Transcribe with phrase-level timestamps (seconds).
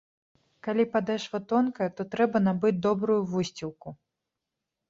[0.67, 3.89] Калі падэшва тонкая, то трэба набыць добрую вусцілку.